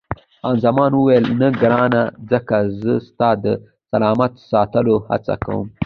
[0.41, 3.45] خان زمان وویل، نه ګرانه، ځکه زه ستا د
[3.89, 5.67] سلامت ساتلو هڅه کوم.